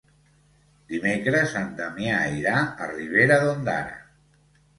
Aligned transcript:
Dimecres 0.93 1.53
en 1.59 1.67
Damià 1.81 2.17
irà 2.39 2.55
a 2.63 2.89
Ribera 2.95 3.39
d'Ondara. 3.45 4.03